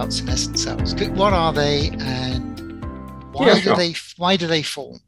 about 0.00 0.12
senescent 0.14 0.58
cells. 0.58 0.94
What 1.10 1.34
are 1.34 1.52
they, 1.52 1.90
and 1.98 2.82
why 3.32 3.48
yeah, 3.48 3.54
sure. 3.56 3.74
do 3.74 3.78
they 3.78 3.94
why 4.16 4.36
do 4.36 4.46
they 4.46 4.62
form? 4.62 4.98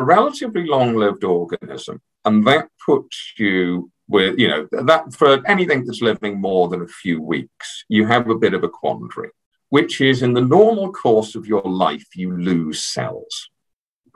A 0.00 0.04
relatively 0.04 0.66
long-lived 0.66 1.22
organism, 1.22 2.00
and 2.24 2.44
that 2.48 2.68
puts 2.84 3.34
you 3.38 3.92
with 4.08 4.40
you 4.40 4.48
know 4.48 4.66
that 4.72 5.14
for 5.14 5.40
anything 5.46 5.84
that's 5.86 6.02
living 6.02 6.40
more 6.40 6.66
than 6.68 6.82
a 6.82 6.88
few 6.88 7.22
weeks, 7.22 7.84
you 7.88 8.06
have 8.08 8.28
a 8.28 8.34
bit 8.34 8.54
of 8.54 8.64
a 8.64 8.68
quandary, 8.68 9.30
which 9.68 10.00
is 10.00 10.22
in 10.22 10.32
the 10.32 10.40
normal 10.40 10.90
course 10.92 11.36
of 11.36 11.46
your 11.46 11.62
life, 11.62 12.08
you 12.16 12.36
lose 12.36 12.82
cells. 12.82 13.50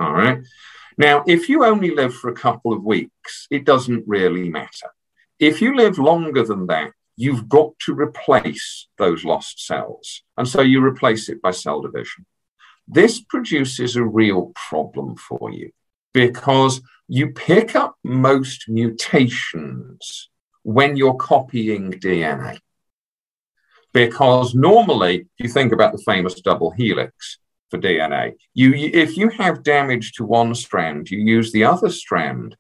All 0.01 0.13
right. 0.13 0.39
Now, 0.99 1.23
if 1.29 1.49
you 1.49 1.65
only 1.65 1.91
live 1.95 2.13
for 2.13 2.29
a 2.29 2.41
couple 2.47 2.73
of 2.73 2.83
weeks, 2.83 3.47
it 3.53 3.65
doesn't 3.65 4.03
really 4.09 4.49
matter. 4.49 4.91
If 5.39 5.61
you 5.63 5.77
live 5.77 5.99
longer 5.99 6.43
than 6.45 6.67
that, 6.67 6.91
you've 7.17 7.49
got 7.49 7.79
to 7.81 7.95
replace 7.95 8.89
those 8.99 9.25
lost 9.25 9.65
cells. 9.65 10.23
And 10.37 10.49
so 10.49 10.61
you 10.61 10.85
replace 10.85 11.29
it 11.29 11.41
by 11.41 11.53
cell 11.53 11.81
division. 11.81 12.27
This 12.87 13.21
produces 13.21 13.97
a 13.97 14.05
real 14.05 14.53
problem 14.55 15.17
for 15.17 15.51
you 15.51 15.71
because 16.13 16.83
you 17.09 17.33
pick 17.33 17.77
up 17.77 17.97
most 18.03 18.69
mutations 18.69 20.31
when 20.63 20.97
you're 20.97 21.15
copying 21.15 21.93
DNA. 21.93 22.59
Because 23.93 24.55
normally, 24.55 25.29
you 25.39 25.49
think 25.49 25.73
about 25.73 25.93
the 25.93 26.03
famous 26.05 26.41
double 26.41 26.73
helix 26.73 27.39
for 27.71 27.79
DNA, 27.79 28.35
you, 28.53 28.73
if 28.75 29.17
you 29.17 29.29
have 29.31 29.63
damage 29.63 30.13
to 30.15 30.25
one 30.25 30.55
strand, 30.55 31.11
you 31.11 31.19
use 31.19 31.53
the 31.53 31.65
other 31.65 31.91
strand 31.91 32.57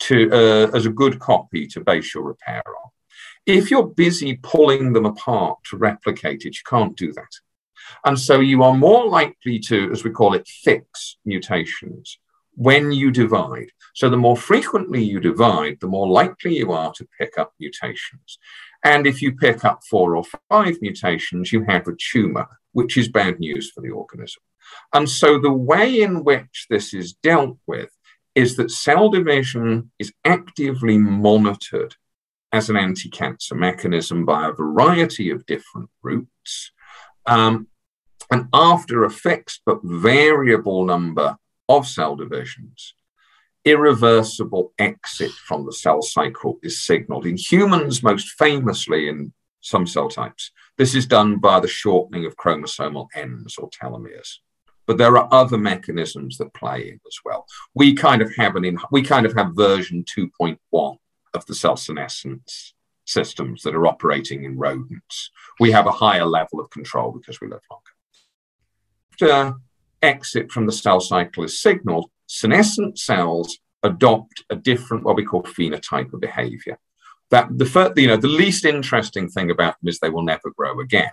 to 0.00 0.30
uh, 0.32 0.70
as 0.74 0.86
a 0.86 0.90
good 0.90 1.18
copy 1.18 1.66
to 1.66 1.80
base 1.80 2.14
your 2.14 2.24
repair 2.24 2.62
on. 2.66 2.90
If 3.46 3.70
you're 3.70 3.86
busy 3.86 4.38
pulling 4.42 4.92
them 4.92 5.06
apart 5.06 5.58
to 5.70 5.76
replicate 5.76 6.44
it, 6.44 6.56
you 6.56 6.62
can't 6.66 6.96
do 6.96 7.12
that. 7.12 7.32
And 8.04 8.18
so 8.18 8.40
you 8.40 8.62
are 8.62 8.74
more 8.74 9.06
likely 9.06 9.58
to, 9.60 9.90
as 9.90 10.04
we 10.04 10.10
call 10.10 10.34
it, 10.34 10.46
fix 10.46 11.16
mutations 11.24 12.18
when 12.54 12.92
you 12.92 13.10
divide. 13.10 13.70
So 13.94 14.08
the 14.10 14.16
more 14.16 14.36
frequently 14.36 15.02
you 15.02 15.20
divide, 15.20 15.78
the 15.80 15.88
more 15.88 16.08
likely 16.08 16.58
you 16.58 16.72
are 16.72 16.92
to 16.92 17.08
pick 17.18 17.38
up 17.38 17.52
mutations. 17.58 18.38
And 18.84 19.06
if 19.06 19.20
you 19.20 19.32
pick 19.32 19.64
up 19.64 19.80
four 19.88 20.16
or 20.16 20.24
five 20.50 20.76
mutations, 20.80 21.52
you 21.52 21.64
have 21.64 21.86
a 21.88 21.96
tumor, 21.98 22.46
which 22.72 22.96
is 22.96 23.08
bad 23.08 23.40
news 23.40 23.70
for 23.70 23.80
the 23.80 23.90
organism. 23.90 24.42
And 24.92 25.08
so 25.08 25.38
the 25.38 25.52
way 25.52 26.02
in 26.02 26.22
which 26.24 26.66
this 26.70 26.94
is 26.94 27.14
dealt 27.14 27.58
with 27.66 27.90
is 28.34 28.56
that 28.56 28.70
cell 28.70 29.08
division 29.08 29.90
is 29.98 30.12
actively 30.24 30.98
monitored 30.98 31.96
as 32.52 32.68
an 32.68 32.76
anti 32.76 33.08
cancer 33.08 33.54
mechanism 33.54 34.24
by 34.24 34.48
a 34.48 34.52
variety 34.52 35.30
of 35.30 35.46
different 35.46 35.88
routes. 36.02 36.72
Um, 37.26 37.68
and 38.30 38.48
after 38.52 39.04
a 39.04 39.10
fixed 39.10 39.62
but 39.66 39.80
variable 39.82 40.84
number 40.84 41.36
of 41.68 41.86
cell 41.86 42.16
divisions, 42.16 42.94
irreversible 43.64 44.72
exit 44.78 45.32
from 45.32 45.66
the 45.66 45.72
cell 45.72 46.02
cycle 46.02 46.58
is 46.62 46.82
signaled. 46.82 47.26
In 47.26 47.36
humans, 47.36 48.02
most 48.02 48.30
famously 48.30 49.08
in 49.08 49.32
some 49.60 49.86
cell 49.86 50.08
types, 50.08 50.50
this 50.78 50.94
is 50.94 51.06
done 51.06 51.38
by 51.38 51.60
the 51.60 51.68
shortening 51.68 52.24
of 52.24 52.36
chromosomal 52.36 53.08
ends 53.14 53.58
or 53.58 53.68
telomeres. 53.70 54.38
But 54.86 54.98
there 54.98 55.16
are 55.18 55.28
other 55.30 55.58
mechanisms 55.58 56.38
that 56.38 56.54
play 56.54 56.88
in 56.88 57.00
as 57.06 57.18
well. 57.24 57.46
We 57.74 57.94
kind 57.94 58.22
of 58.22 58.34
have 58.36 58.56
an 58.56 58.64
in, 58.64 58.78
we 58.90 59.02
kind 59.02 59.26
of 59.26 59.34
have 59.34 59.54
version 59.54 60.04
2.1 60.04 60.96
of 61.34 61.46
the 61.46 61.54
cell 61.54 61.76
senescence 61.76 62.74
systems 63.06 63.62
that 63.62 63.74
are 63.74 63.86
operating 63.86 64.44
in 64.44 64.56
rodents. 64.56 65.30
We 65.58 65.72
have 65.72 65.86
a 65.86 65.92
higher 65.92 66.24
level 66.24 66.60
of 66.60 66.70
control 66.70 67.12
because 67.12 67.40
we 67.40 67.48
live 67.48 67.60
longer. 67.70 67.90
After 69.12 69.58
exit 70.02 70.50
from 70.50 70.66
the 70.66 70.72
cell 70.72 71.00
cycle 71.00 71.44
is 71.44 71.60
signaled, 71.60 72.10
senescent 72.26 72.98
cells 72.98 73.58
adopt 73.82 74.44
a 74.50 74.56
different, 74.56 75.04
what 75.04 75.16
we 75.16 75.24
call 75.24 75.42
phenotype 75.42 76.12
of 76.12 76.20
behavior. 76.20 76.78
That 77.30 77.48
the 77.56 77.66
first, 77.66 77.96
you 77.96 78.08
know, 78.08 78.16
the 78.16 78.28
least 78.28 78.64
interesting 78.64 79.28
thing 79.28 79.50
about 79.50 79.76
them 79.80 79.88
is 79.88 79.98
they 79.98 80.10
will 80.10 80.22
never 80.22 80.50
grow 80.56 80.80
again. 80.80 81.12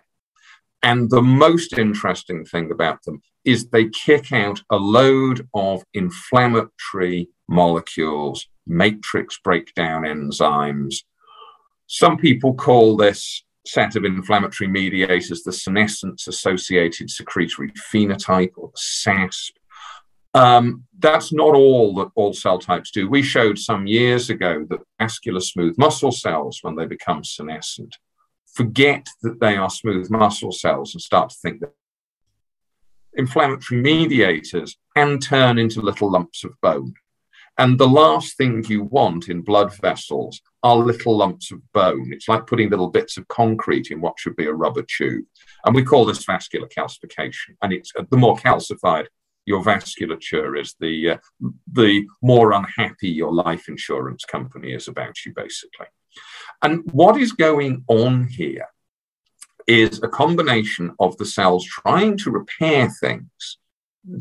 And 0.84 1.10
the 1.10 1.22
most 1.22 1.78
interesting 1.78 2.46
thing 2.46 2.72
about 2.72 3.04
them 3.04 3.22
is 3.44 3.70
they 3.70 3.90
kick 3.90 4.32
out 4.32 4.62
a 4.70 4.78
load 4.78 5.48
of 5.54 5.84
inflammatory 5.94 7.30
molecules, 7.48 8.48
matrix 8.66 9.40
breakdown 9.44 10.04
enzymes. 10.04 10.98
Some 11.88 12.18
people 12.18 12.54
call 12.54 12.98
this 12.98 13.44
set 13.66 13.96
of 13.96 14.06
inflammatory 14.06 14.70
mediators 14.70 15.44
the 15.44 15.52
senescence 15.52 16.28
associated 16.28 17.10
secretory 17.10 17.72
phenotype 17.92 18.52
or 18.56 18.70
the 18.70 18.80
SASP. 18.80 19.52
Um, 20.34 20.84
that's 21.00 21.34
not 21.34 21.56
all 21.56 21.96
that 21.96 22.10
all 22.16 22.34
cell 22.34 22.60
types 22.60 22.92
do. 22.92 23.10
We 23.10 23.24
showed 23.24 23.58
some 23.58 23.88
years 23.88 24.30
ago 24.30 24.66
that 24.70 24.80
vascular 25.00 25.40
smooth 25.40 25.76
muscle 25.78 26.12
cells, 26.12 26.60
when 26.62 26.76
they 26.76 26.86
become 26.86 27.24
senescent, 27.24 27.96
forget 28.58 29.08
that 29.22 29.40
they 29.40 29.56
are 29.56 29.70
smooth 29.70 30.10
muscle 30.10 30.52
cells 30.52 30.96
and 30.96 31.02
start 31.02 31.30
to 31.30 31.36
think 31.42 31.60
that 31.62 31.74
inflammatory 33.14 33.80
mediators 33.80 34.78
can 34.96 35.20
turn 35.20 35.60
into 35.60 35.80
little 35.80 36.12
lumps 36.12 36.44
of 36.44 36.60
bone. 36.62 36.94
And 37.60 37.80
the 37.80 37.88
last 37.88 38.36
thing 38.38 38.64
you 38.68 38.84
want 38.84 39.30
in 39.30 39.42
blood 39.42 39.76
vessels 39.76 40.42
are 40.64 40.76
little 40.78 41.18
lumps 41.18 41.52
of 41.52 41.60
bone. 41.72 42.10
It's 42.12 42.28
like 42.28 42.48
putting 42.48 42.70
little 42.70 42.90
bits 42.90 43.18
of 43.18 43.28
concrete 43.28 43.92
in 43.92 44.02
what 44.02 44.20
should 44.20 44.36
be 44.36 44.46
a 44.48 44.54
rubber 44.54 44.84
tube. 44.84 45.26
And 45.66 45.76
we 45.76 45.84
call 45.84 46.06
this 46.06 46.24
vascular 46.24 46.68
calcification. 46.68 47.56
And 47.62 47.74
it's 47.74 47.92
uh, 47.98 48.04
the 48.10 48.18
more 48.18 48.38
calcified 48.38 49.08
your 49.46 49.64
vasculature 49.64 50.60
is, 50.60 50.76
the, 50.80 51.12
uh, 51.12 51.18
the 51.72 52.06
more 52.22 52.52
unhappy 52.52 53.10
your 53.10 53.34
life 53.34 53.70
insurance 53.70 54.26
company 54.26 54.74
is 54.74 54.88
about 54.88 55.16
you, 55.26 55.34
basically. 55.34 55.88
And 56.62 56.84
what 56.92 57.18
is 57.18 57.32
going 57.32 57.84
on 57.88 58.28
here 58.28 58.68
is 59.68 60.02
a 60.02 60.08
combination 60.08 60.96
of 61.00 61.18
the 61.18 61.26
cells 61.26 61.66
trying 61.66 62.18
to 62.18 62.32
repair 62.32 62.90
things 63.02 63.58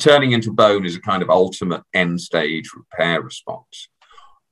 turning 0.01 0.33
into 0.33 0.53
bone 0.53 0.85
is 0.85 0.97
a 0.97 1.01
kind 1.01 1.23
of 1.23 1.31
ultimate 1.31 1.83
end 1.95 2.21
stage 2.21 2.71
repair 2.75 3.23
response. 3.23 3.89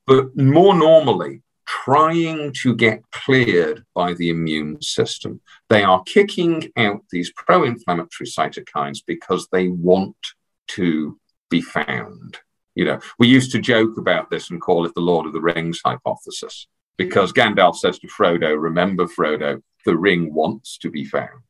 But 0.07 0.35
more 0.37 0.73
normally, 0.73 1.41
trying 1.67 2.53
to 2.53 2.75
get 2.75 3.01
cleared 3.11 3.83
by 3.95 4.13
the 4.13 4.29
immune 4.29 4.81
system. 4.81 5.41
They 5.69 5.83
are 5.83 6.03
kicking 6.03 6.71
out 6.77 7.01
these 7.09 7.31
pro 7.31 7.63
inflammatory 7.63 8.27
cytokines 8.27 8.99
because 9.05 9.47
they 9.51 9.69
want 9.69 10.15
to 10.69 11.19
be 11.49 11.61
found. 11.61 12.37
You 12.75 12.85
know, 12.85 12.99
we 13.17 13.27
used 13.27 13.51
to 13.53 13.59
joke 13.59 13.97
about 13.97 14.29
this 14.29 14.51
and 14.51 14.61
call 14.61 14.85
it 14.85 14.93
the 14.93 15.01
Lord 15.01 15.25
of 15.25 15.33
the 15.33 15.41
Rings 15.41 15.81
hypothesis 15.83 16.67
because 16.97 17.33
Gandalf 17.33 17.75
says 17.75 17.99
to 17.99 18.07
Frodo, 18.07 18.59
Remember, 18.59 19.05
Frodo, 19.05 19.61
the 19.85 19.97
ring 19.97 20.33
wants 20.33 20.77
to 20.79 20.89
be 20.89 21.05
found. 21.05 21.41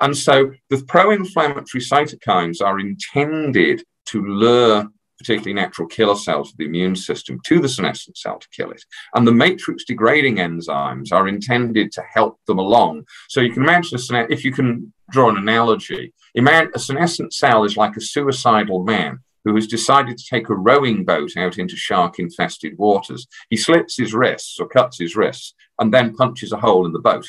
And 0.00 0.16
so 0.16 0.52
the 0.70 0.82
pro 0.86 1.10
inflammatory 1.10 1.82
cytokines 1.82 2.62
are 2.62 2.78
intended 2.78 3.82
to 4.06 4.24
lure 4.24 4.88
particularly 5.18 5.52
natural 5.52 5.88
killer 5.88 6.14
cells 6.14 6.52
of 6.52 6.56
the 6.58 6.64
immune 6.64 6.94
system 6.94 7.40
to 7.44 7.58
the 7.58 7.68
senescent 7.68 8.16
cell 8.16 8.38
to 8.38 8.48
kill 8.50 8.70
it. 8.70 8.84
And 9.14 9.26
the 9.26 9.32
matrix 9.32 9.84
degrading 9.84 10.36
enzymes 10.36 11.12
are 11.12 11.26
intended 11.26 11.90
to 11.92 12.02
help 12.02 12.38
them 12.46 12.58
along. 12.58 13.04
So 13.28 13.40
you 13.40 13.52
can 13.52 13.64
imagine, 13.64 13.98
a, 14.14 14.26
if 14.30 14.44
you 14.44 14.52
can 14.52 14.92
draw 15.10 15.28
an 15.28 15.36
analogy, 15.36 16.14
imagine 16.34 16.70
a 16.74 16.78
senescent 16.78 17.32
cell 17.32 17.64
is 17.64 17.76
like 17.76 17.96
a 17.96 18.00
suicidal 18.00 18.84
man 18.84 19.18
who 19.44 19.54
has 19.54 19.66
decided 19.66 20.18
to 20.18 20.24
take 20.28 20.48
a 20.48 20.54
rowing 20.54 21.04
boat 21.04 21.36
out 21.36 21.58
into 21.58 21.76
shark 21.76 22.18
infested 22.18 22.76
waters. 22.78 23.26
He 23.50 23.56
slits 23.56 23.96
his 23.96 24.14
wrists 24.14 24.58
or 24.60 24.68
cuts 24.68 24.98
his 24.98 25.16
wrists 25.16 25.54
and 25.78 25.92
then 25.92 26.14
punches 26.14 26.52
a 26.52 26.58
hole 26.58 26.86
in 26.86 26.92
the 26.92 26.98
boat. 26.98 27.26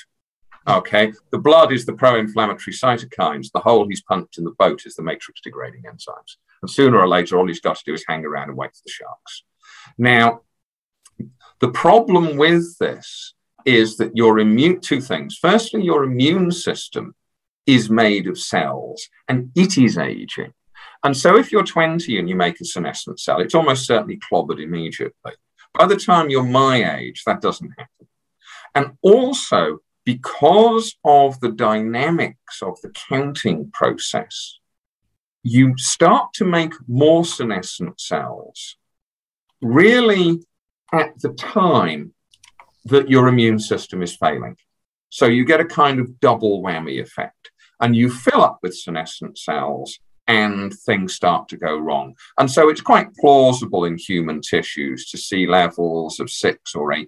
Okay, 0.68 1.14
the 1.32 1.40
blood 1.40 1.72
is 1.72 1.86
the 1.86 1.94
pro 1.94 2.16
inflammatory 2.20 2.74
cytokines. 2.74 3.52
The 3.52 3.62
hole 3.62 3.88
he's 3.88 4.04
punched 4.04 4.38
in 4.38 4.44
the 4.44 4.52
boat 4.52 4.86
is 4.86 4.96
the 4.96 5.04
matrix 5.04 5.42
degrading 5.42 5.84
enzymes. 5.84 6.36
And 6.62 6.70
sooner 6.70 7.00
or 7.00 7.08
later, 7.08 7.38
all 7.38 7.48
he's 7.48 7.62
got 7.62 7.78
to 7.78 7.84
do 7.86 7.94
is 7.94 8.04
hang 8.08 8.26
around 8.26 8.50
and 8.50 8.58
wait 8.58 8.72
for 8.72 8.82
the 8.86 8.92
sharks. 8.92 9.44
Now, 9.98 10.42
the 11.60 11.70
problem 11.70 12.38
with 12.38 12.78
this 12.78 13.34
is 13.66 13.98
that 13.98 14.16
your 14.16 14.40
immune, 14.40 14.80
two 14.82 15.02
things. 15.02 15.38
Firstly, 15.38 15.84
your 15.84 16.04
immune 16.04 16.52
system 16.52 17.16
is 17.66 17.90
made 17.90 18.28
of 18.28 18.40
cells 18.40 19.08
and 19.28 19.52
it 19.56 19.78
is 19.78 19.98
aging. 19.98 20.54
And 21.04 21.16
so 21.16 21.38
if 21.38 21.52
you're 21.52 21.64
20 21.64 22.20
and 22.20 22.30
you 22.30 22.36
make 22.36 22.60
a 22.60 22.66
senescent 22.66 23.20
cell, 23.20 23.40
it's 23.40 23.56
almost 23.56 23.86
certainly 23.86 24.20
clobbered 24.32 24.62
immediately. 24.62 25.34
By 25.74 25.86
the 25.86 25.96
time 25.96 26.30
you're 26.30 26.44
my 26.44 26.98
age, 26.98 27.24
that 27.26 27.42
doesn't 27.42 27.72
happen. 27.78 28.08
And 28.76 28.98
also, 29.02 29.80
because 30.06 30.96
of 31.04 31.40
the 31.40 31.52
dynamics 31.52 32.62
of 32.62 32.80
the 32.82 32.90
counting 32.90 33.72
process, 33.72 34.60
you 35.44 35.74
start 35.78 36.34
to 36.34 36.46
make 36.46 36.74
more 36.88 37.24
senescent 37.24 38.00
cells 38.00 38.76
really 39.62 40.42
at 40.92 41.20
the 41.22 41.30
time 41.30 42.14
that 42.86 43.10
your 43.10 43.28
immune 43.28 43.60
system 43.60 44.02
is 44.02 44.16
failing. 44.16 44.58
So 45.10 45.26
you 45.26 45.46
get 45.46 45.62
a 45.62 45.66
kind 45.66 46.00
of 46.00 46.20
double 46.20 46.62
whammy 46.62 47.02
effect. 47.02 47.52
And 47.82 47.96
you 47.96 48.10
fill 48.10 48.42
up 48.42 48.60
with 48.62 48.76
senescent 48.76 49.38
cells 49.38 50.00
and 50.30 50.72
things 50.86 51.16
start 51.16 51.50
to 51.50 51.58
go 51.58 51.76
wrong. 51.76 52.16
And 52.38 52.50
so 52.50 52.70
it's 52.70 52.82
quite 52.82 53.16
plausible 53.16 53.84
in 53.86 53.98
human 53.98 54.42
tissues 54.42 55.10
to 55.10 55.18
see 55.18 55.48
levels 55.48 56.20
of 56.20 56.30
six 56.30 56.76
or 56.76 56.94
8% 56.94 57.08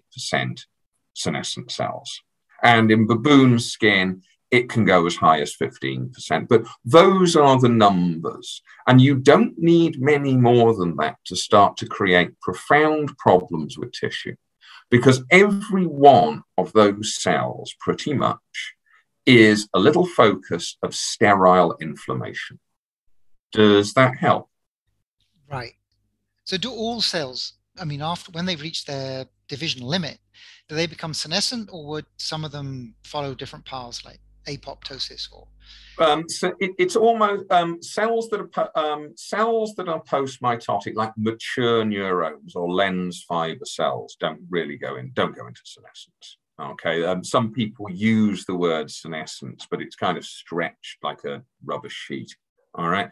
senescent 1.13 1.71
cells. 1.71 2.21
And 2.63 2.91
in 2.91 3.05
baboon 3.05 3.59
skin, 3.59 4.23
it 4.49 4.69
can 4.69 4.85
go 4.85 5.05
as 5.05 5.15
high 5.15 5.39
as 5.39 5.55
15%. 5.55 6.47
But 6.49 6.65
those 6.83 7.35
are 7.35 7.59
the 7.59 7.69
numbers. 7.69 8.63
And 8.87 8.99
you 8.99 9.15
don't 9.15 9.53
need 9.55 10.01
many 10.01 10.35
more 10.35 10.73
than 10.75 10.95
that 10.97 11.17
to 11.25 11.35
start 11.35 11.77
to 11.77 11.85
create 11.85 12.39
profound 12.41 13.15
problems 13.19 13.77
with 13.77 13.91
tissue. 13.91 14.35
Because 14.89 15.23
every 15.29 15.85
one 15.85 16.41
of 16.57 16.73
those 16.73 17.21
cells, 17.21 17.75
pretty 17.79 18.15
much, 18.15 18.75
is 19.27 19.69
a 19.75 19.79
little 19.79 20.07
focus 20.07 20.75
of 20.81 20.95
sterile 20.95 21.77
inflammation. 21.79 22.59
Does 23.51 23.93
that 23.93 24.17
help? 24.17 24.49
Right. 25.49 25.73
So, 26.43 26.57
do 26.57 26.71
all 26.71 27.01
cells, 27.01 27.53
I 27.79 27.85
mean, 27.85 28.01
after 28.01 28.31
when 28.31 28.45
they've 28.45 28.61
reached 28.61 28.87
their 28.87 29.25
division 29.47 29.81
limit, 29.81 30.19
do 30.67 30.75
they 30.75 30.87
become 30.87 31.13
senescent 31.13 31.69
or 31.71 31.85
would 31.87 32.05
some 32.17 32.45
of 32.45 32.51
them 32.51 32.95
follow 33.03 33.35
different 33.35 33.65
paths 33.65 34.05
like 34.05 34.19
apoptosis 34.47 35.27
or? 35.31 35.47
Um, 35.99 36.27
so 36.27 36.53
it, 36.59 36.71
it's 36.79 36.95
almost 36.95 37.51
um, 37.51 37.81
cells 37.83 38.29
that 38.29 38.49
are 38.55 38.71
um, 38.75 39.13
cells 39.15 39.75
that 39.75 39.87
are 39.87 40.01
post-mitotic, 40.01 40.95
like 40.95 41.11
mature 41.17 41.85
neurons 41.85 42.55
or 42.55 42.71
lens 42.71 43.23
fiber 43.27 43.65
cells, 43.65 44.15
don't 44.19 44.41
really 44.49 44.77
go 44.77 44.95
in, 44.95 45.11
don't 45.13 45.35
go 45.35 45.47
into 45.47 45.61
senescence. 45.63 46.37
Okay, 46.59 47.03
um, 47.03 47.23
some 47.23 47.51
people 47.51 47.89
use 47.91 48.45
the 48.45 48.55
word 48.55 48.89
senescence, 48.89 49.67
but 49.69 49.81
it's 49.81 49.95
kind 49.95 50.17
of 50.17 50.25
stretched 50.25 50.97
like 51.03 51.23
a 51.23 51.43
rubber 51.63 51.89
sheet. 51.89 52.35
All 52.75 52.89
right. 52.89 53.09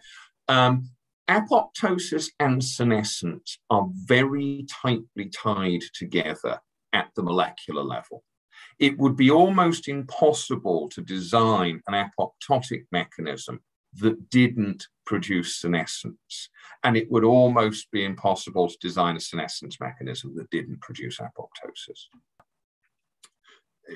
Um, 0.49 0.89
apoptosis 1.29 2.31
and 2.39 2.61
senescence 2.61 3.59
are 3.69 3.87
very 3.93 4.65
tightly 4.67 5.29
tied 5.31 5.81
together 5.93 6.59
at 6.91 7.09
the 7.15 7.21
molecular 7.21 7.83
level. 7.83 8.23
It 8.79 8.97
would 8.97 9.15
be 9.15 9.29
almost 9.29 9.87
impossible 9.87 10.89
to 10.89 11.01
design 11.01 11.81
an 11.87 11.93
apoptotic 11.93 12.85
mechanism 12.91 13.61
that 13.97 14.29
didn't 14.29 14.87
produce 15.05 15.61
senescence. 15.61 16.49
And 16.83 16.97
it 16.97 17.11
would 17.11 17.23
almost 17.23 17.91
be 17.91 18.05
impossible 18.05 18.67
to 18.67 18.77
design 18.81 19.15
a 19.15 19.19
senescence 19.19 19.79
mechanism 19.79 20.35
that 20.35 20.49
didn't 20.49 20.81
produce 20.81 21.19
apoptosis. 21.19 22.05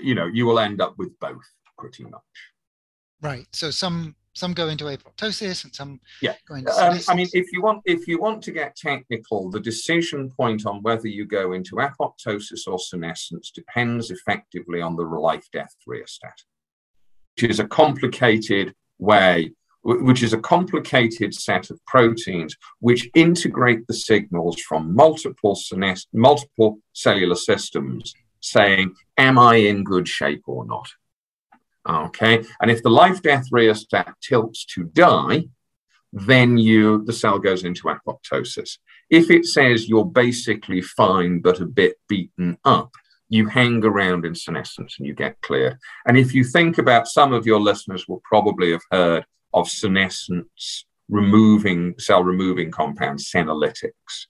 You 0.01 0.15
know, 0.15 0.27
you 0.27 0.45
will 0.45 0.59
end 0.59 0.81
up 0.81 0.95
with 0.97 1.17
both 1.19 1.49
pretty 1.77 2.03
much. 2.03 2.21
Right. 3.21 3.47
So 3.53 3.71
some 3.71 4.15
some 4.33 4.53
go 4.53 4.67
into 4.67 4.85
apoptosis 4.85 5.63
and 5.63 5.73
some 5.73 5.99
yeah. 6.21 6.33
go 6.47 6.55
into 6.55 6.71
um, 6.71 6.99
I 7.07 7.15
mean, 7.15 7.27
if 7.33 7.51
you 7.53 7.61
want 7.61 7.81
if 7.85 8.07
you 8.07 8.19
want 8.19 8.43
to 8.43 8.51
get 8.51 8.75
technical, 8.75 9.49
the 9.49 9.59
decision 9.59 10.31
point 10.31 10.65
on 10.65 10.81
whether 10.81 11.07
you 11.07 11.25
go 11.25 11.53
into 11.53 11.75
apoptosis 11.75 12.67
or 12.67 12.79
senescence 12.79 13.51
depends 13.51 14.11
effectively 14.11 14.81
on 14.81 14.95
the 14.95 15.03
life 15.03 15.47
death 15.53 15.75
rheostat, 15.85 16.43
which 17.35 17.49
is 17.49 17.59
a 17.59 17.67
complicated 17.67 18.73
way, 18.97 19.51
which 19.83 20.23
is 20.23 20.33
a 20.33 20.39
complicated 20.39 21.33
set 21.33 21.69
of 21.69 21.79
proteins 21.85 22.55
which 22.79 23.09
integrate 23.13 23.85
the 23.87 23.93
signals 23.93 24.59
from 24.61 24.95
multiple 24.95 25.55
senes- 25.55 26.07
multiple 26.11 26.79
cellular 26.93 27.35
systems, 27.35 28.13
saying, 28.39 28.95
"Am 29.17 29.37
I 29.37 29.57
in 29.57 29.83
good 29.83 30.07
shape 30.07 30.43
or 30.47 30.65
not?" 30.65 30.89
Okay, 31.87 32.43
and 32.61 32.71
if 32.71 32.81
the 32.81 32.89
life 32.89 33.21
death 33.21 33.45
rheostat 33.51 34.13
tilts 34.21 34.65
to 34.65 34.83
die, 34.83 35.45
then 36.13 36.57
you 36.57 37.03
the 37.05 37.13
cell 37.13 37.39
goes 37.39 37.63
into 37.63 37.83
apoptosis. 37.83 38.77
If 39.09 39.29
it 39.29 39.45
says 39.45 39.89
you're 39.89 40.05
basically 40.05 40.81
fine 40.81 41.39
but 41.39 41.59
a 41.59 41.65
bit 41.65 41.95
beaten 42.07 42.57
up, 42.63 42.91
you 43.29 43.47
hang 43.47 43.83
around 43.83 44.25
in 44.25 44.35
senescence 44.35 44.95
and 44.97 45.07
you 45.07 45.13
get 45.13 45.41
cleared. 45.41 45.77
And 46.05 46.17
if 46.17 46.33
you 46.33 46.43
think 46.43 46.77
about 46.77 47.07
some 47.07 47.33
of 47.33 47.45
your 47.45 47.59
listeners 47.59 48.07
will 48.07 48.21
probably 48.23 48.71
have 48.71 48.81
heard 48.91 49.25
of 49.53 49.69
senescence 49.69 50.85
removing 51.09 51.95
cell 51.97 52.23
removing 52.23 52.71
compounds, 52.71 53.29
senolytics 53.29 54.27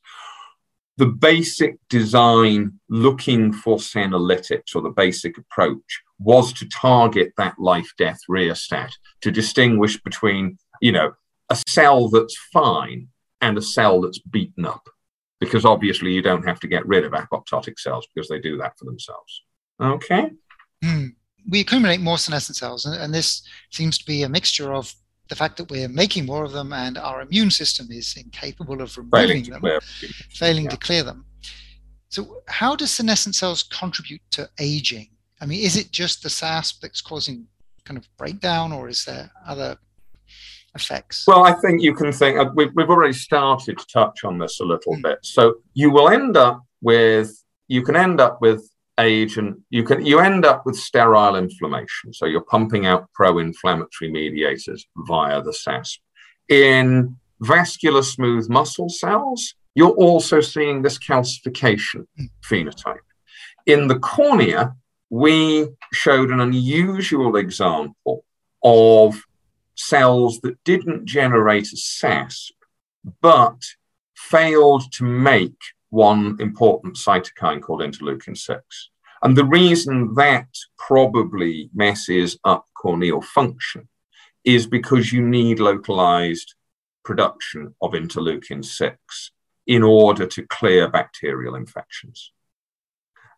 the 0.98 1.06
basic 1.08 1.78
design 1.90 2.80
looking 2.90 3.52
for 3.52 3.78
senolytics 3.78 4.76
or 4.76 4.82
the 4.82 4.90
basic 4.90 5.38
approach 5.38 6.02
was 6.20 6.54
to 6.54 6.68
target 6.70 7.34
that 7.38 7.56
life 7.60 7.92
death 7.98 8.20
rheostat 8.30 8.92
to 9.22 9.32
distinguish 9.32 10.02
between 10.02 10.58
you 10.82 10.92
know 10.92 11.14
a 11.50 11.58
cell 11.68 12.10
that's 12.10 12.38
fine 12.52 13.08
and 13.42 13.58
a 13.58 13.62
cell 13.62 14.02
that's 14.02 14.20
beaten 14.20 14.66
up. 14.66 14.88
Because 15.40 15.66
obviously 15.66 16.12
you 16.14 16.22
don't 16.22 16.48
have 16.48 16.60
to 16.62 16.68
get 16.68 16.88
rid 16.88 17.04
of 17.04 17.12
apoptotic 17.12 17.78
cells 17.78 18.08
because 18.14 18.30
they 18.30 18.40
do 18.40 18.58
that 18.58 18.78
for 18.80 18.86
themselves. 18.86 19.44
Okay? 19.82 20.32
Mm. 20.84 21.16
we 21.50 21.62
accumulate 21.62 22.02
more 22.02 22.18
senescent 22.18 22.58
cells 22.58 22.86
and 22.86 23.14
this 23.14 23.42
seems 23.72 23.98
to 23.98 24.06
be 24.06 24.24
a 24.24 24.30
mixture 24.30 24.74
of 24.74 24.94
the 25.30 25.36
fact 25.36 25.58
that 25.58 25.70
we're 25.70 25.88
making 25.88 26.26
more 26.26 26.44
of 26.44 26.52
them 26.52 26.74
and 26.74 26.98
our 26.98 27.22
immune 27.22 27.52
system 27.52 27.88
is 27.90 28.16
incapable 28.18 28.82
of 28.82 28.98
removing 28.98 29.44
them, 29.44 29.62
clear. 29.62 29.80
failing 30.30 30.66
yeah. 30.66 30.70
to 30.72 30.78
clear 30.78 31.04
them. 31.04 31.26
So, 32.10 32.44
how 32.48 32.76
does 32.76 32.92
senescent 32.92 33.36
cells 33.36 33.64
contribute 33.64 34.22
to 34.32 34.50
aging? 34.60 35.10
I 35.42 35.46
mean, 35.46 35.64
is 35.64 35.78
it 35.78 35.92
just 35.92 36.22
the 36.22 36.30
SASP 36.30 36.82
that's 36.82 37.02
causing 37.02 37.48
kind 37.86 37.98
of 37.98 38.08
breakdown, 38.18 38.72
or 38.72 38.88
is 38.88 39.04
there 39.06 39.32
other 39.48 39.78
effects? 40.76 41.26
Well, 41.26 41.44
I 41.44 41.54
think 41.54 41.82
you 41.82 41.96
can 41.96 42.12
think 42.12 42.38
uh, 42.38 42.52
we've, 42.54 42.72
we've 42.76 42.90
already 42.90 43.14
started 43.14 43.78
to 43.78 43.86
touch 43.88 44.24
on 44.24 44.38
this 44.38 44.60
a 44.60 44.64
little 44.66 44.96
mm. 44.96 45.04
bit. 45.04 45.20
So, 45.24 45.56
you 45.74 45.90
will 45.90 46.10
end 46.10 46.38
up 46.38 46.62
with 46.82 47.44
you 47.68 47.82
can 47.82 47.96
end 47.96 48.22
up 48.22 48.42
with 48.42 48.70
agent, 49.00 49.60
you 49.70 49.84
can 49.84 50.06
you 50.06 50.20
end 50.20 50.46
up 50.46 50.66
with 50.66 50.76
sterile 50.76 51.36
inflammation. 51.36 52.14
So 52.14 52.26
you're 52.26 52.42
pumping 52.42 52.86
out 52.86 53.10
pro-inflammatory 53.14 54.12
mediators 54.12 54.86
via 55.08 55.42
the 55.42 55.52
SASP. 55.52 56.00
In 56.50 57.16
vascular 57.42 58.04
smooth 58.04 58.50
muscle 58.50 58.90
cells, 58.90 59.56
you're 59.76 59.92
also 59.92 60.40
seeing 60.42 60.82
this 60.82 61.00
calcification 61.00 62.06
phenotype. 62.46 62.98
In 63.66 63.88
the 63.88 64.00
cornea, 64.00 64.76
we 65.10 65.68
showed 65.92 66.32
an 66.32 66.40
unusual 66.40 67.36
example 67.38 68.26
of 68.64 69.22
cells 69.76 70.40
that 70.42 70.64
didn't 70.64 71.06
generate 71.06 71.72
a 71.72 71.76
SASP, 71.76 72.52
but 73.22 73.62
failed 74.16 74.92
to 74.94 75.04
make 75.04 75.58
one 75.90 76.38
important 76.40 76.96
cytokine 76.96 77.62
called 77.62 77.82
interleukin 77.82 78.36
6. 78.36 78.90
And 79.24 79.38
the 79.38 79.46
reason 79.46 80.14
that 80.16 80.48
probably 80.78 81.70
messes 81.74 82.38
up 82.44 82.66
corneal 82.78 83.22
function 83.22 83.88
is 84.44 84.68
because 84.68 85.14
you 85.14 85.22
need 85.22 85.60
localized 85.60 86.56
production 87.06 87.74
of 87.82 87.94
interleukin 87.94 88.64
6 88.64 89.32
in 89.68 89.82
order 89.82 90.26
to 90.28 90.46
clear 90.48 90.90
bacterial 90.90 91.56
infections. 91.56 92.32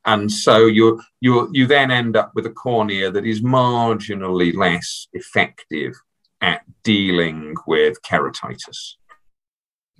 And 0.07 0.31
so 0.31 0.65
you 0.67 1.01
you 1.19 1.49
you 1.51 1.65
then 1.65 1.89
end 1.89 2.15
up 2.15 2.31
with 2.35 2.45
a 2.45 2.51
cornea 2.51 3.09
that 3.09 3.25
is 3.25 3.41
marginally 3.41 4.55
less 4.55 5.07
effective 5.13 5.93
at 6.41 6.61
dealing 6.83 7.55
with 7.65 8.01
keratitis. 8.03 8.97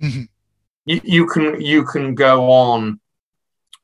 Mm-hmm 0.00 0.24
you, 0.86 1.00
you 1.04 1.26
can 1.26 1.60
you 1.60 1.84
can 1.84 2.14
go 2.14 2.50
on 2.50 3.00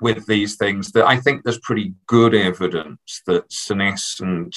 with 0.02 0.26
these 0.26 0.56
things 0.56 0.92
that 0.92 1.06
I 1.06 1.16
think 1.16 1.42
there's 1.42 1.60
pretty 1.60 1.94
good 2.06 2.34
evidence 2.34 3.22
that 3.26 3.50
senescent 3.50 4.56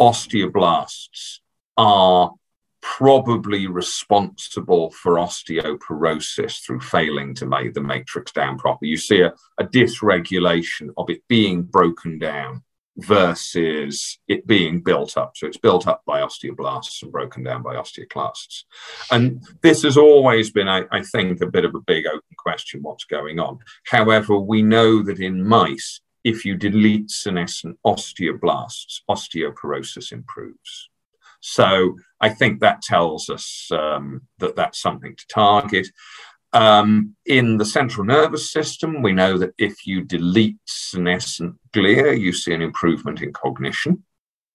osteoblasts 0.00 1.38
are 1.76 2.32
probably 2.82 3.66
responsible 3.66 4.90
for 4.90 5.14
osteoporosis 5.14 6.62
through 6.64 6.80
failing 6.80 7.34
to 7.34 7.46
make 7.46 7.72
the 7.72 7.80
matrix 7.80 8.30
down 8.30 8.58
properly. 8.58 8.90
You 8.90 8.98
see 8.98 9.22
a, 9.22 9.32
a 9.58 9.64
dysregulation 9.64 10.90
of 10.98 11.08
it 11.08 11.22
being 11.26 11.62
broken 11.62 12.18
down 12.18 12.62
versus 12.96 14.18
it 14.28 14.46
being 14.46 14.80
built 14.80 15.16
up. 15.16 15.36
So 15.36 15.46
it's 15.46 15.56
built 15.56 15.86
up 15.88 16.02
by 16.06 16.20
osteoblasts 16.20 17.02
and 17.02 17.10
broken 17.10 17.42
down 17.42 17.62
by 17.62 17.74
osteoclasts. 17.74 18.64
And 19.10 19.42
this 19.62 19.82
has 19.82 19.96
always 19.96 20.50
been, 20.50 20.68
I, 20.68 20.84
I, 20.92 21.02
think, 21.02 21.40
a 21.40 21.46
bit 21.46 21.64
of 21.64 21.74
a 21.74 21.80
big 21.80 22.06
open 22.06 22.22
question 22.38 22.82
what's 22.82 23.04
going 23.04 23.40
on. 23.40 23.58
However, 23.86 24.38
we 24.38 24.62
know 24.62 25.02
that 25.02 25.20
in 25.20 25.46
mice, 25.46 26.00
if 26.22 26.44
you 26.44 26.56
delete 26.56 27.10
senescent 27.10 27.78
osteoblasts, 27.84 29.00
osteoporosis 29.10 30.12
improves. 30.12 30.88
So 31.40 31.96
I 32.20 32.30
think 32.30 32.60
that 32.60 32.80
tells 32.80 33.28
us 33.28 33.68
um, 33.70 34.22
that 34.38 34.56
that's 34.56 34.80
something 34.80 35.14
to 35.14 35.26
target. 35.26 35.86
Um, 36.54 37.16
in 37.26 37.58
the 37.58 37.64
central 37.64 38.06
nervous 38.06 38.52
system, 38.52 39.02
we 39.02 39.12
know 39.12 39.36
that 39.38 39.54
if 39.58 39.86
you 39.86 40.04
delete 40.04 40.58
senescent 40.66 41.56
glia, 41.72 42.18
you 42.18 42.32
see 42.32 42.54
an 42.54 42.62
improvement 42.62 43.20
in 43.20 43.32
cognition. 43.32 44.04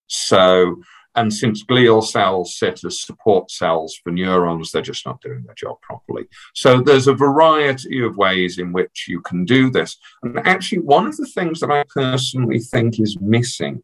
So, 0.07 0.81
and 1.15 1.33
since 1.33 1.65
glial 1.65 2.01
cells 2.01 2.57
sit 2.57 2.85
as 2.85 3.01
support 3.01 3.51
cells 3.51 3.99
for 4.01 4.11
neurons, 4.11 4.71
they're 4.71 4.81
just 4.81 5.05
not 5.05 5.19
doing 5.19 5.43
their 5.43 5.55
job 5.55 5.81
properly. 5.81 6.27
So 6.55 6.79
there's 6.79 7.07
a 7.07 7.13
variety 7.13 8.01
of 8.01 8.15
ways 8.15 8.57
in 8.57 8.71
which 8.71 9.05
you 9.09 9.19
can 9.19 9.43
do 9.43 9.69
this. 9.69 9.97
And 10.23 10.39
actually, 10.47 10.79
one 10.79 11.05
of 11.05 11.17
the 11.17 11.27
things 11.27 11.59
that 11.59 11.69
I 11.69 11.83
personally 11.93 12.59
think 12.59 12.99
is 12.99 13.19
missing 13.19 13.83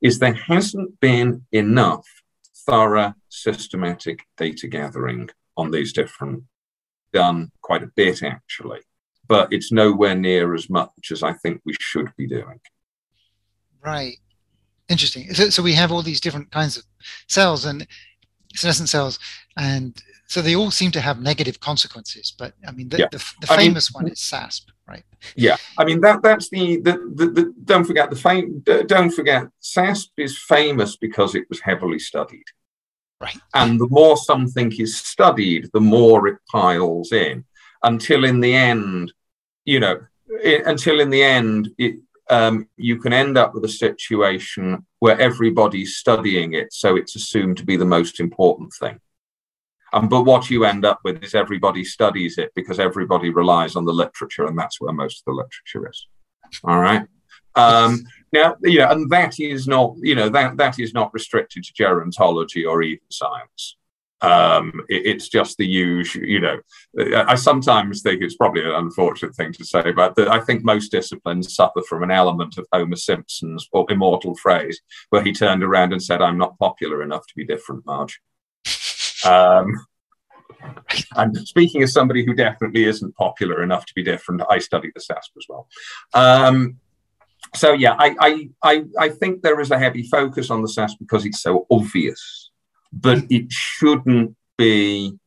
is 0.00 0.18
there 0.18 0.34
hasn't 0.34 1.00
been 1.00 1.46
enough 1.50 2.06
thorough, 2.64 3.14
systematic 3.28 4.20
data 4.36 4.68
gathering 4.68 5.30
on 5.56 5.70
these 5.72 5.92
different, 5.92 6.44
done 7.16 7.50
quite 7.62 7.82
a 7.82 7.90
bit 8.00 8.22
actually, 8.22 8.80
but 9.26 9.52
it's 9.52 9.72
nowhere 9.72 10.14
near 10.14 10.54
as 10.54 10.68
much 10.68 11.04
as 11.10 11.22
I 11.22 11.32
think 11.32 11.60
we 11.64 11.74
should 11.80 12.10
be 12.16 12.26
doing. 12.26 12.60
Right. 13.82 14.18
Interesting. 14.88 15.32
So, 15.34 15.50
so 15.50 15.62
we 15.62 15.72
have 15.72 15.90
all 15.92 16.02
these 16.02 16.20
different 16.20 16.50
kinds 16.50 16.76
of 16.76 16.84
cells 17.28 17.64
and 17.64 17.86
senescent 18.54 18.88
cells, 18.88 19.18
and 19.56 20.00
so 20.28 20.42
they 20.42 20.56
all 20.56 20.70
seem 20.70 20.90
to 20.92 21.00
have 21.00 21.20
negative 21.20 21.58
consequences. 21.60 22.34
But 22.38 22.52
I 22.68 22.72
mean, 22.72 22.88
the, 22.88 22.98
yeah. 22.98 23.08
the, 23.10 23.24
the 23.40 23.46
famous 23.46 23.86
mean, 23.94 24.04
one 24.04 24.12
is 24.12 24.20
SASP, 24.20 24.66
right? 24.86 25.04
Yeah, 25.36 25.56
I 25.78 25.84
mean 25.84 26.00
that 26.02 26.22
that's 26.22 26.48
the 26.50 26.80
the, 26.86 26.92
the, 27.18 27.26
the 27.36 27.54
don't 27.64 27.84
forget 27.84 28.10
the 28.10 28.16
fame. 28.16 28.62
Don't 28.94 29.10
forget 29.10 29.44
SASP 29.60 30.10
is 30.18 30.38
famous 30.38 30.96
because 30.96 31.34
it 31.34 31.44
was 31.48 31.60
heavily 31.60 31.98
studied. 31.98 32.48
Right. 33.20 33.38
And 33.54 33.80
the 33.80 33.88
more 33.88 34.16
something 34.16 34.72
is 34.78 34.98
studied, 34.98 35.70
the 35.72 35.80
more 35.80 36.28
it 36.28 36.38
piles 36.50 37.12
in 37.12 37.44
until 37.82 38.24
in 38.24 38.40
the 38.40 38.54
end, 38.54 39.12
you 39.64 39.80
know, 39.80 40.00
it, 40.28 40.66
until 40.66 41.00
in 41.00 41.10
the 41.10 41.22
end, 41.22 41.70
it, 41.78 41.96
um, 42.28 42.68
you 42.76 42.98
can 42.98 43.12
end 43.12 43.38
up 43.38 43.54
with 43.54 43.64
a 43.64 43.68
situation 43.68 44.84
where 44.98 45.18
everybody's 45.20 45.96
studying 45.96 46.54
it, 46.54 46.72
so 46.72 46.96
it's 46.96 47.16
assumed 47.16 47.56
to 47.58 47.64
be 47.64 47.76
the 47.76 47.84
most 47.84 48.20
important 48.20 48.72
thing. 48.72 49.00
Um, 49.92 50.08
but 50.08 50.24
what 50.24 50.50
you 50.50 50.64
end 50.64 50.84
up 50.84 51.00
with 51.04 51.22
is 51.22 51.34
everybody 51.34 51.84
studies 51.84 52.38
it 52.38 52.50
because 52.54 52.80
everybody 52.80 53.30
relies 53.30 53.76
on 53.76 53.84
the 53.84 53.92
literature, 53.92 54.46
and 54.46 54.58
that's 54.58 54.80
where 54.80 54.92
most 54.92 55.20
of 55.20 55.24
the 55.26 55.32
literature 55.32 55.88
is. 55.88 56.06
All 56.64 56.80
right. 56.80 57.06
Um, 57.56 58.04
now, 58.32 58.56
you 58.62 58.80
know, 58.80 58.90
and 58.90 59.10
that 59.10 59.40
is 59.40 59.66
not, 59.66 59.96
you 60.00 60.14
know, 60.14 60.28
that 60.28 60.56
that 60.58 60.78
is 60.78 60.92
not 60.92 61.12
restricted 61.14 61.64
to 61.64 61.72
gerontology 61.72 62.68
or 62.68 62.82
even 62.82 63.04
science. 63.10 63.76
Um, 64.20 64.82
it, 64.88 65.06
it's 65.06 65.28
just 65.28 65.56
the 65.58 65.66
usual, 65.66 66.24
you 66.24 66.40
know. 66.40 66.58
I 67.14 67.34
sometimes 67.34 68.02
think 68.02 68.22
it's 68.22 68.36
probably 68.36 68.62
an 68.62 68.72
unfortunate 68.72 69.34
thing 69.34 69.52
to 69.52 69.64
say, 69.64 69.92
but 69.92 70.16
the, 70.16 70.30
I 70.30 70.40
think 70.40 70.64
most 70.64 70.90
disciplines 70.90 71.54
suffer 71.54 71.82
from 71.82 72.02
an 72.02 72.10
element 72.10 72.58
of 72.58 72.66
Homer 72.72 72.96
Simpson's 72.96 73.68
or 73.72 73.86
immortal 73.90 74.34
phrase, 74.34 74.80
where 75.10 75.22
he 75.22 75.32
turned 75.32 75.62
around 75.62 75.92
and 75.92 76.02
said, 76.02 76.22
"I'm 76.22 76.38
not 76.38 76.58
popular 76.58 77.02
enough 77.02 77.26
to 77.26 77.34
be 77.36 77.44
different, 77.44 77.86
Marge." 77.86 78.20
Um, 79.24 79.86
and 81.16 81.36
speaking 81.46 81.82
as 81.82 81.92
somebody 81.92 82.24
who 82.24 82.34
definitely 82.34 82.84
isn't 82.84 83.14
popular 83.16 83.62
enough 83.62 83.86
to 83.86 83.94
be 83.94 84.02
different, 84.02 84.42
I 84.48 84.58
study 84.58 84.90
the 84.94 85.00
SASP 85.00 85.36
as 85.36 85.46
well. 85.48 85.68
Um, 86.14 86.78
so 87.54 87.72
yeah, 87.72 87.96
I, 87.98 88.48
I 88.62 88.84
I 88.98 89.08
think 89.08 89.42
there 89.42 89.60
is 89.60 89.70
a 89.70 89.78
heavy 89.78 90.02
focus 90.02 90.50
on 90.50 90.62
the 90.62 90.68
SASP 90.68 90.98
because 90.98 91.24
it's 91.24 91.40
so 91.40 91.66
obvious, 91.70 92.50
but 92.92 93.18
mm. 93.18 93.26
it 93.30 93.52
shouldn't 93.52 94.36
be 94.58 95.18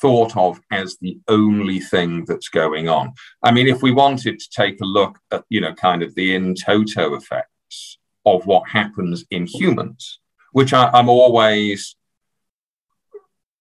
thought 0.00 0.36
of 0.36 0.60
as 0.70 0.96
the 1.00 1.18
only 1.28 1.78
thing 1.78 2.24
that's 2.24 2.48
going 2.48 2.88
on. 2.88 3.12
I 3.42 3.52
mean, 3.52 3.68
if 3.68 3.82
we 3.82 3.92
wanted 3.92 4.38
to 4.38 4.50
take 4.50 4.80
a 4.80 4.86
look 4.86 5.18
at, 5.30 5.44
you 5.48 5.60
know, 5.60 5.74
kind 5.74 6.02
of 6.02 6.14
the 6.14 6.34
in 6.34 6.54
toto 6.54 7.14
effects 7.14 7.98
of 8.24 8.46
what 8.46 8.68
happens 8.68 9.24
in 9.30 9.46
humans, 9.46 10.20
which 10.52 10.72
I, 10.72 10.90
I'm 10.92 11.08
always 11.08 11.96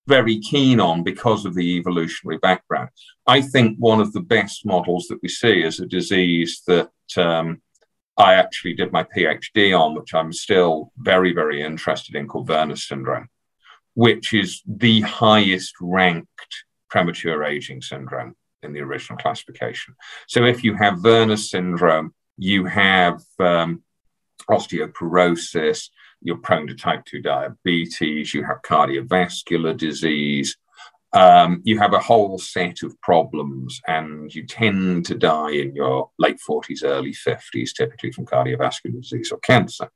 very 0.07 0.39
keen 0.39 0.79
on 0.79 1.03
because 1.03 1.45
of 1.45 1.53
the 1.53 1.77
evolutionary 1.77 2.39
background. 2.39 2.89
I 3.27 3.41
think 3.41 3.77
one 3.77 4.01
of 4.01 4.11
the 4.11 4.21
best 4.21 4.65
models 4.65 5.07
that 5.07 5.19
we 5.21 5.29
see 5.29 5.61
is 5.61 5.79
a 5.79 5.85
disease 5.85 6.63
that 6.65 6.89
um, 7.17 7.61
I 8.17 8.35
actually 8.35 8.73
did 8.73 8.91
my 8.91 9.03
PhD 9.03 9.77
on, 9.77 9.95
which 9.95 10.13
I'm 10.13 10.33
still 10.33 10.91
very, 10.97 11.33
very 11.33 11.61
interested 11.61 12.15
in, 12.15 12.27
called 12.27 12.49
Werner 12.49 12.75
syndrome, 12.75 13.29
which 13.93 14.33
is 14.33 14.61
the 14.67 15.01
highest 15.01 15.75
ranked 15.79 16.63
premature 16.89 17.43
aging 17.43 17.81
syndrome 17.81 18.35
in 18.61 18.73
the 18.73 18.81
original 18.81 19.17
classification. 19.17 19.95
So 20.27 20.43
if 20.43 20.63
you 20.63 20.75
have 20.75 21.03
Werner 21.03 21.37
syndrome, 21.37 22.13
you 22.37 22.65
have 22.65 23.21
um, 23.39 23.83
osteoporosis, 24.49 25.89
you're 26.21 26.37
prone 26.37 26.67
to 26.67 26.75
type 26.75 27.05
2 27.05 27.21
diabetes, 27.21 28.33
you 28.33 28.43
have 28.43 28.61
cardiovascular 28.61 29.77
disease, 29.77 30.57
um, 31.13 31.61
you 31.63 31.79
have 31.79 31.93
a 31.93 31.99
whole 31.99 32.37
set 32.37 32.83
of 32.83 32.99
problems, 33.01 33.81
and 33.87 34.33
you 34.33 34.45
tend 34.45 35.05
to 35.07 35.15
die 35.15 35.51
in 35.51 35.75
your 35.75 36.11
late 36.19 36.37
40s, 36.47 36.83
early 36.83 37.13
50s, 37.13 37.73
typically 37.73 38.11
from 38.11 38.25
cardiovascular 38.25 39.01
disease 39.01 39.31
or 39.31 39.39
cancer. 39.39 39.89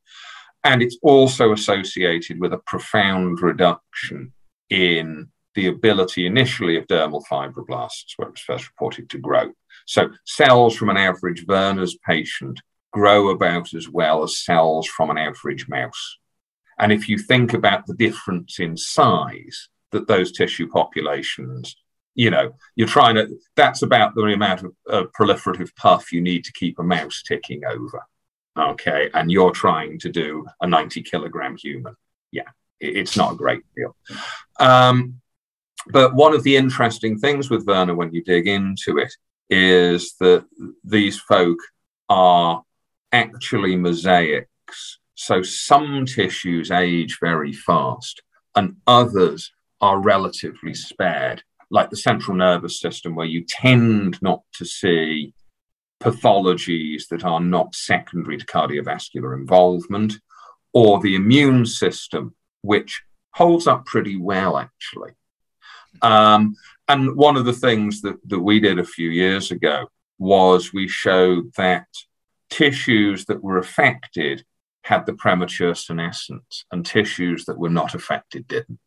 And 0.63 0.81
it's 0.81 0.97
also 1.03 1.51
associated 1.51 2.39
with 2.39 2.53
a 2.53 2.61
profound 2.65 3.41
reduction 3.41 4.31
in 4.69 5.29
the 5.55 5.67
ability 5.67 6.25
initially 6.25 6.77
of 6.77 6.87
dermal 6.87 7.23
fibroblasts, 7.29 8.13
where 8.15 8.29
it 8.29 8.31
was 8.31 8.41
first 8.41 8.67
reported 8.67 9.09
to 9.11 9.19
grow. 9.19 9.51
So 9.85 10.09
cells 10.25 10.75
from 10.75 10.89
an 10.89 10.97
average 10.97 11.45
Werner's 11.47 11.97
patient 12.07 12.59
grow 12.91 13.29
about 13.29 13.73
as 13.73 13.89
well 13.89 14.23
as 14.23 14.43
cells 14.43 14.87
from 14.87 15.09
an 15.09 15.17
average 15.17 15.67
mouse. 15.67 16.17
And 16.79 16.91
if 16.91 17.07
you 17.07 17.17
think 17.17 17.53
about 17.53 17.85
the 17.85 17.93
difference 17.93 18.59
in 18.59 18.77
size 18.77 19.69
that 19.93 20.07
those 20.07 20.31
tissue 20.31 20.67
populations, 20.67 21.75
you 22.15 22.29
know, 22.29 22.55
you're 22.75 22.87
trying 22.87 23.15
to, 23.15 23.27
that's 23.55 23.81
about 23.81 24.13
the 24.13 24.23
amount 24.23 24.63
of 24.63 24.73
uh, 24.89 25.03
proliferative 25.17 25.75
puff 25.75 26.11
you 26.11 26.21
need 26.21 26.43
to 26.43 26.53
keep 26.53 26.77
a 26.79 26.83
mouse 26.83 27.23
ticking 27.25 27.63
over. 27.65 28.03
Okay. 28.57 29.09
And 29.13 29.31
you're 29.31 29.51
trying 29.51 29.97
to 29.99 30.09
do 30.09 30.45
a 30.61 30.67
90 30.67 31.01
kilogram 31.03 31.57
human. 31.57 31.95
Yeah. 32.31 32.49
It's 32.79 33.17
not 33.17 33.33
a 33.33 33.37
great 33.37 33.63
deal. 33.75 33.95
Um, 34.59 35.21
but 35.87 36.13
one 36.13 36.33
of 36.33 36.43
the 36.43 36.55
interesting 36.55 37.17
things 37.17 37.49
with 37.49 37.65
Werner 37.65 37.95
when 37.95 38.13
you 38.13 38.23
dig 38.23 38.47
into 38.47 38.97
it 38.97 39.13
is 39.49 40.15
that 40.19 40.45
these 40.83 41.19
folk 41.19 41.59
are 42.09 42.63
actually 43.11 43.75
mosaics. 43.75 44.99
So 45.15 45.41
some 45.41 46.05
tissues 46.05 46.71
age 46.71 47.17
very 47.21 47.53
fast 47.53 48.21
and 48.55 48.77
others 48.87 49.51
are 49.83 49.99
relatively 49.99 50.73
spared, 50.73 51.43
like 51.69 51.89
the 51.89 51.97
central 51.97 52.37
nervous 52.37 52.79
system, 52.79 53.15
where 53.15 53.25
you 53.25 53.43
tend 53.43 54.17
not 54.21 54.41
to 54.53 54.63
see 54.63 55.33
pathologies 56.01 57.09
that 57.09 57.25
are 57.25 57.41
not 57.41 57.75
secondary 57.75 58.37
to 58.37 58.45
cardiovascular 58.45 59.37
involvement, 59.37 60.13
or 60.71 61.01
the 61.01 61.15
immune 61.15 61.65
system, 61.65 62.33
which 62.61 63.03
holds 63.31 63.67
up 63.67 63.85
pretty 63.85 64.15
well, 64.15 64.57
actually. 64.57 65.11
Um, 66.01 66.55
and 66.87 67.17
one 67.17 67.35
of 67.35 67.43
the 67.43 67.59
things 67.67 68.01
that, 68.03 68.17
that 68.29 68.39
we 68.39 68.61
did 68.61 68.79
a 68.79 68.85
few 68.85 69.09
years 69.09 69.51
ago 69.51 69.87
was 70.17 70.71
we 70.71 70.87
showed 70.87 71.53
that 71.57 71.87
tissues 72.49 73.25
that 73.25 73.43
were 73.43 73.57
affected 73.57 74.45
had 74.83 75.05
the 75.05 75.13
premature 75.13 75.75
senescence 75.75 76.63
and 76.71 76.85
tissues 76.85 77.43
that 77.45 77.59
were 77.59 77.69
not 77.69 77.95
affected 77.95 78.47
didn't. 78.47 78.79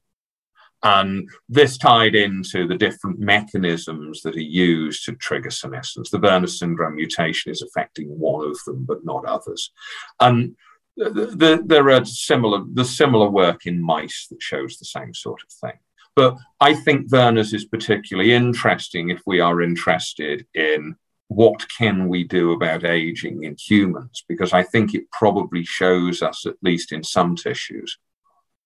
And 0.83 1.29
this 1.49 1.79
tied 1.79 2.15
into 2.15 2.69
the 2.69 2.77
different 2.77 3.19
mechanisms 3.19 4.23
that 4.23 4.37
are 4.37 4.41
used 4.41 5.05
to 5.05 5.13
trigger 5.13 5.51
senescence. 5.51 6.11
The 6.11 6.19
Werner 6.19 6.47
syndrome 6.47 6.97
mutation 6.97 7.51
is 7.51 7.63
affecting 7.63 8.09
one 8.09 8.47
of 8.47 8.59
them, 8.67 8.85
but 8.85 9.05
not 9.05 9.25
others. 9.25 9.73
And 10.21 10.55
the, 10.97 11.11
the, 11.11 11.63
there 11.65 11.91
are 11.91 12.05
similar, 12.05 12.63
the 12.73 12.85
similar 12.85 13.29
work 13.29 13.67
in 13.67 13.83
mice 13.83 14.27
that 14.31 14.43
shows 14.43 14.77
the 14.77 14.85
same 14.85 15.13
sort 15.15 15.43
of 15.43 15.53
thing. 15.53 15.79
But 16.15 16.37
I 16.61 16.75
think 16.75 17.13
Werner's 17.13 17.53
is 17.53 17.67
particularly 17.67 18.33
interesting 18.33 19.11
if 19.11 19.21
we 19.27 19.41
are 19.41 19.61
interested 19.61 20.47
in 20.55 20.97
what 21.29 21.67
can 21.77 22.09
we 22.09 22.25
do 22.25 22.53
about 22.53 22.85
aging 22.85 23.45
in 23.45 23.57
humans? 23.59 24.25
Because 24.27 24.53
I 24.53 24.63
think 24.63 24.95
it 24.95 25.11
probably 25.11 25.65
shows 25.65 26.23
us, 26.23 26.47
at 26.47 26.55
least 26.63 26.93
in 26.93 27.03
some 27.03 27.37
tissues, 27.37 27.99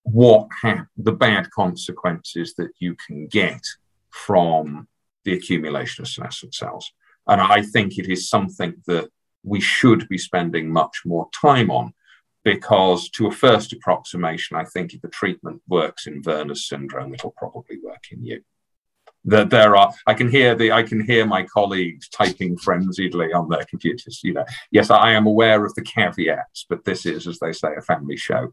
what 0.03 0.49
ha- 0.63 0.87
the 0.97 1.13
bad 1.13 1.51
consequences 1.51 2.55
that 2.55 2.71
you 2.79 2.97
can 3.07 3.27
get 3.27 3.63
from 4.11 4.89
the 5.25 5.35
accumulation 5.35 6.03
of 6.03 6.09
senescent 6.09 6.55
cells. 6.55 6.93
And 7.27 7.41
I 7.41 7.63
think 7.63 7.99
it 7.99 8.09
is 8.09 8.29
something 8.29 8.75
that 8.87 9.09
we 9.45 9.61
should 9.61 10.09
be 10.09 10.19
spending 10.19 10.71
much 10.71 11.03
more 11.05 11.29
time 11.33 11.71
on 11.71 11.93
because, 12.45 13.11
to 13.11 13.27
a 13.27 13.31
first 13.31 13.73
approximation, 13.73 14.57
I 14.57 14.65
think 14.65 14.95
if 14.95 15.03
the 15.03 15.09
treatment 15.09 15.63
works 15.69 16.07
in 16.07 16.23
Werner's 16.25 16.67
syndrome, 16.67 17.15
it'll 17.15 17.35
probably 17.37 17.79
work 17.83 18.05
in 18.11 18.25
you. 18.25 18.43
that 19.25 19.51
there 19.51 19.77
are 19.77 19.93
i 20.07 20.15
can 20.15 20.31
hear 20.31 20.55
the 20.55 20.73
i 20.73 20.83
can 20.83 21.05
hear 21.05 21.27
my 21.27 21.43
colleagues 21.43 22.09
typing 22.09 22.57
frenziedly 22.57 23.35
on 23.35 23.49
their 23.49 23.65
computers 23.69 24.21
you 24.23 24.33
know 24.33 24.45
yes 24.71 24.91
i 24.91 25.11
am 25.11 25.27
aware 25.27 25.65
of 25.65 25.75
the 25.75 25.83
caveats 25.83 26.65
but 26.69 26.85
this 26.85 27.05
is 27.05 27.27
as 27.27 27.39
they 27.39 27.53
say 27.53 27.69
a 27.77 27.83
family 27.83 28.17
show 28.17 28.53